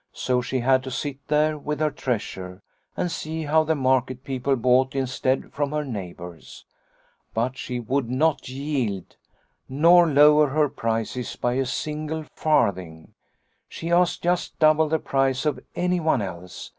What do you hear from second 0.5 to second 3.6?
had to sit there with her treasure and see